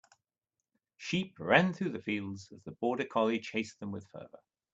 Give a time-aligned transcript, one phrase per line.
[0.97, 4.39] Sheep ran through the fields as the border collie chased them with fervor.